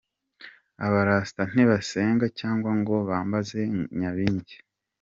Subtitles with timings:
[0.85, 3.59] Aba-Rasta ntibasenga cyangwa ngo bambaze
[3.97, 4.57] Nyabingi.